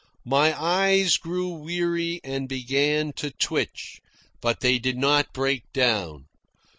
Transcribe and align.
My 0.25 0.59
eyes 0.59 1.17
grew 1.17 1.49
weary 1.49 2.21
and 2.23 2.49
began 2.49 3.13
to 3.17 3.29
twitch, 3.29 4.01
but 4.41 4.61
they 4.61 4.79
did 4.79 4.97
not 4.97 5.31
break 5.31 5.71
down. 5.73 6.25